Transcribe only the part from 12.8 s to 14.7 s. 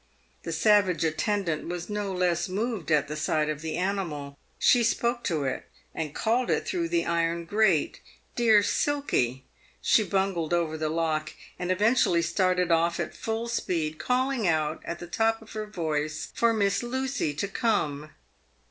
at full speed, calling